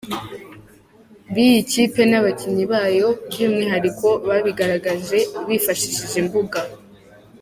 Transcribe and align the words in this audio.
biyi 1.33 1.59
kipe 1.71 2.01
nabakinnyi 2.09 2.65
bayo 2.73 3.07
byumwihariko 3.29 4.07
babigaragaje 4.27 5.17
bifashishije 5.47 6.15
imbuga. 6.23 6.59